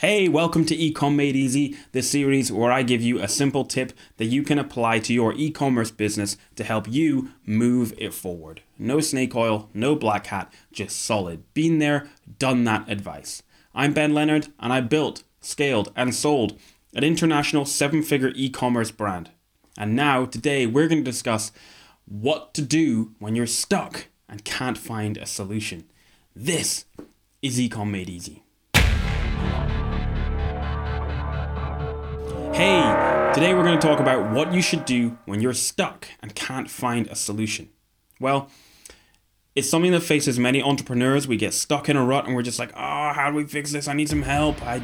[0.00, 3.92] Hey, welcome to Ecom Made Easy, the series where I give you a simple tip
[4.16, 8.62] that you can apply to your e commerce business to help you move it forward.
[8.78, 11.42] No snake oil, no black hat, just solid.
[11.52, 12.08] Been there,
[12.38, 13.42] done that advice.
[13.74, 16.58] I'm Ben Leonard, and I built, scaled, and sold
[16.94, 19.28] an international seven figure e commerce brand.
[19.76, 21.52] And now, today, we're going to discuss
[22.06, 25.84] what to do when you're stuck and can't find a solution.
[26.34, 26.86] This
[27.42, 28.44] is Ecom Made Easy.
[33.40, 36.68] Today we're going to talk about what you should do when you're stuck and can't
[36.68, 37.70] find a solution.
[38.20, 38.50] Well,
[39.54, 41.26] it's something that faces many entrepreneurs.
[41.26, 43.72] We get stuck in a rut and we're just like, oh, how do we fix
[43.72, 43.88] this?
[43.88, 44.60] I need some help.
[44.60, 44.82] I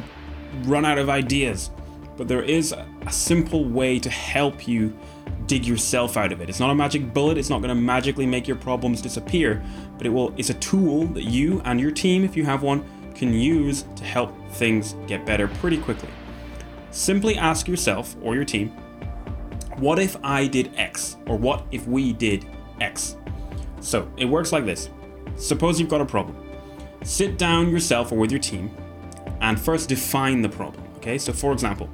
[0.63, 1.69] run out of ideas.
[2.17, 4.97] But there is a simple way to help you
[5.45, 6.49] dig yourself out of it.
[6.49, 9.63] It's not a magic bullet, it's not going to magically make your problems disappear,
[9.99, 12.83] but it will it's a tool that you and your team if you have one
[13.13, 16.09] can use to help things get better pretty quickly.
[16.97, 18.69] Simply ask yourself or your team,
[19.75, 21.17] what if I did X?
[21.27, 22.47] Or what if we did
[22.81, 23.17] X?
[23.81, 24.89] So it works like this.
[25.35, 26.35] Suppose you've got a problem.
[27.03, 28.75] Sit down yourself or with your team
[29.41, 30.83] and first define the problem.
[30.95, 31.87] Okay, so for example,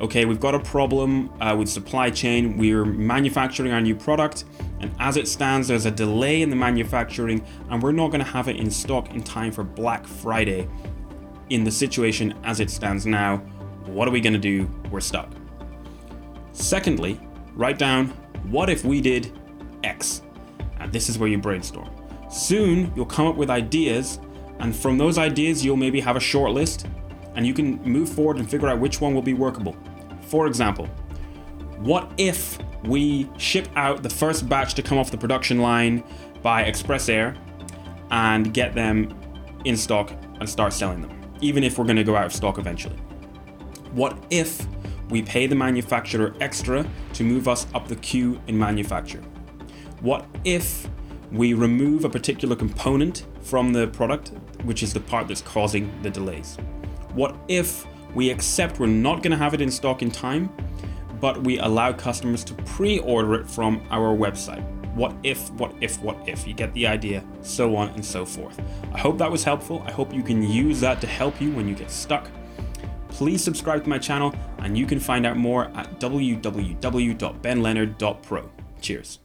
[0.00, 2.56] okay, we've got a problem uh, with supply chain.
[2.56, 4.44] We're manufacturing our new product,
[4.78, 8.30] and as it stands, there's a delay in the manufacturing, and we're not going to
[8.30, 10.68] have it in stock in time for Black Friday
[11.48, 13.42] in the situation as it stands now
[13.86, 14.70] what are we going to do?
[14.90, 15.30] We're stuck.
[16.52, 17.20] Secondly,
[17.54, 18.08] write down
[18.44, 19.32] what if we did
[19.84, 20.22] X?
[20.78, 21.90] And this is where you brainstorm.
[22.30, 24.20] Soon you'll come up with ideas,
[24.60, 26.86] and from those ideas, you'll maybe have a short list,
[27.34, 29.76] and you can move forward and figure out which one will be workable.
[30.22, 30.86] For example,
[31.78, 36.04] what if we ship out the first batch to come off the production line
[36.42, 37.36] by Express Air
[38.10, 39.14] and get them
[39.64, 42.58] in stock and start selling them, even if we're going to go out of stock
[42.58, 42.98] eventually?
[43.92, 44.66] What if
[45.08, 49.20] we pay the manufacturer extra to move us up the queue in manufacture?
[50.00, 50.88] What if
[51.32, 56.10] we remove a particular component from the product, which is the part that's causing the
[56.10, 56.56] delays?
[57.14, 57.84] What if
[58.14, 60.52] we accept we're not going to have it in stock in time,
[61.20, 64.64] but we allow customers to pre order it from our website?
[64.94, 66.46] What if, what if, what if?
[66.46, 68.60] You get the idea, so on and so forth.
[68.92, 69.82] I hope that was helpful.
[69.84, 72.28] I hope you can use that to help you when you get stuck
[73.20, 78.50] please subscribe to my channel and you can find out more at www.benleonard.pro.
[78.80, 79.18] Cheers.